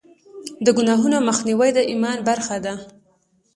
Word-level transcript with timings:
د 0.65 0.67
ګناهونو 0.77 1.17
مخنیوی 1.29 1.69
د 1.73 1.79
ایمان 1.91 2.17
برخه 2.29 2.57
ده. 2.65 2.73